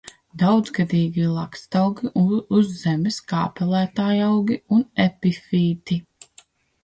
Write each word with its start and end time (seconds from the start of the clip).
Daudzgadīgi 0.41 1.25
lakstaugi 1.33 2.09
uz 2.59 2.71
zemes, 2.79 3.19
kāpelētājaugi 3.33 4.59
un 4.77 4.83
epifīti. 5.07 5.99